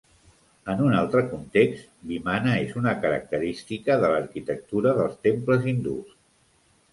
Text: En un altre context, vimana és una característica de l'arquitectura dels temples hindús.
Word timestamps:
En 0.73 0.79
un 0.85 0.93
altre 1.01 1.19
context, 1.33 1.83
vimana 2.11 2.55
és 2.61 2.71
una 2.81 2.95
característica 3.03 3.99
de 4.05 4.11
l'arquitectura 4.15 4.95
dels 5.03 5.21
temples 5.29 5.69
hindús. 5.75 6.19